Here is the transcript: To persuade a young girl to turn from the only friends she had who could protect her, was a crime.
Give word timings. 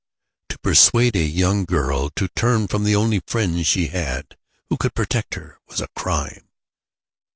To 0.49 0.57
persuade 0.57 1.15
a 1.15 1.23
young 1.23 1.63
girl 1.63 2.09
to 2.15 2.27
turn 2.29 2.67
from 2.67 2.85
the 2.85 2.95
only 2.95 3.19
friends 3.27 3.67
she 3.67 3.89
had 3.89 4.35
who 4.67 4.77
could 4.77 4.95
protect 4.95 5.35
her, 5.35 5.59
was 5.67 5.79
a 5.79 5.89
crime. 5.95 6.47